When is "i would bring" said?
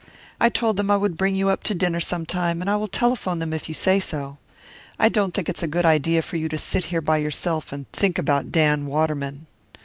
0.89-1.35